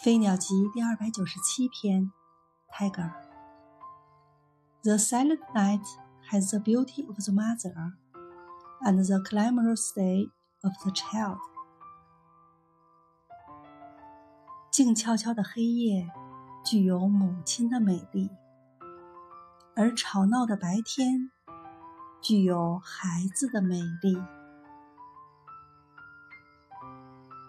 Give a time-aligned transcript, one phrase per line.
[0.04, 2.12] 《飞鸟集》第二百九十七篇
[2.70, 3.12] ，Tiger。
[4.82, 5.82] The silent night
[6.30, 7.94] has the beauty of the mother,
[8.82, 10.30] and the clamorous day
[10.60, 11.38] of the child。
[14.70, 16.10] 静悄悄的黑夜
[16.62, 18.30] 具有母亲的美丽，
[19.74, 21.30] 而吵闹的白天
[22.20, 24.22] 具有孩子的美丽。